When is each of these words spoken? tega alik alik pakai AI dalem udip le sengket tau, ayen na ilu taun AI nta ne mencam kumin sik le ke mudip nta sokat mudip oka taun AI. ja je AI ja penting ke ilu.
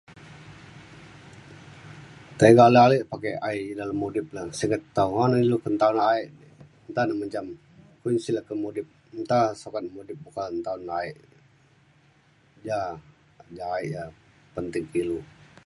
tega 2.37 2.63
alik 2.67 2.83
alik 2.85 3.03
pakai 3.11 3.33
AI 3.49 3.61
dalem 3.79 3.99
udip 4.07 4.27
le 4.35 4.41
sengket 4.59 4.83
tau, 4.95 5.11
ayen 5.17 5.29
na 5.31 5.37
ilu 5.43 5.57
taun 5.81 5.97
AI 6.09 6.21
nta 6.89 7.01
ne 7.07 7.13
mencam 7.21 7.45
kumin 7.99 8.19
sik 8.23 8.35
le 8.37 8.41
ke 8.47 8.53
mudip 8.63 8.87
nta 9.21 9.39
sokat 9.61 9.85
mudip 9.95 10.17
oka 10.29 10.43
taun 10.65 10.81
AI. 10.97 11.09
ja 12.67 12.79
je 13.55 13.61
AI 13.75 13.85
ja 13.95 14.03
penting 14.55 14.85
ke 14.91 14.97
ilu. 15.03 15.17